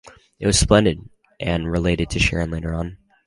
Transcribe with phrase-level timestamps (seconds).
[0.39, 0.97] “It was splendid,”
[1.39, 2.97] Anne related to Sharon later on.